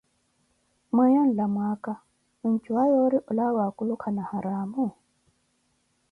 [0.93, 1.93] mweyo nlamu ka
[2.39, 4.93] mwinjuwa yoori olawa wa akulukala haramuh?